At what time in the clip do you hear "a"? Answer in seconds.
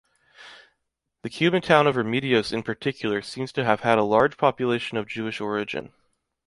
3.99-4.03